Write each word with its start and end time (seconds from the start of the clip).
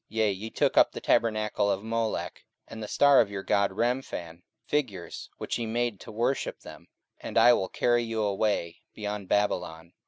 44:007:043 0.09 0.17
Yea, 0.17 0.31
ye 0.31 0.49
took 0.49 0.77
up 0.77 0.91
the 0.91 0.99
tabernacle 0.99 1.69
of 1.69 1.83
Moloch, 1.83 2.41
and 2.67 2.81
the 2.81 2.87
star 2.87 3.21
of 3.21 3.29
your 3.29 3.43
god 3.43 3.69
Remphan, 3.69 4.41
figures 4.65 5.29
which 5.37 5.59
ye 5.59 5.67
made 5.67 5.99
to 5.99 6.11
worship 6.11 6.61
them: 6.61 6.87
and 7.19 7.37
I 7.37 7.53
will 7.53 7.69
carry 7.69 8.01
you 8.01 8.23
away 8.23 8.79
beyond 8.95 9.29
Babylon. 9.29 9.93